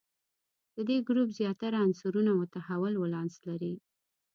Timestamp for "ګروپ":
1.07-1.29